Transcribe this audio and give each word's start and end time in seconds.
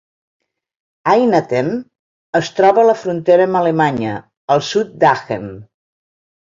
Eynatten 1.11 1.69
es 2.41 2.51
troba 2.61 2.83
a 2.85 2.89
la 2.91 2.97
frontera 3.03 3.49
amb 3.51 3.63
Alemanya, 3.63 4.19
al 4.57 4.69
sud 4.73 4.95
d'Aachen. 5.05 5.51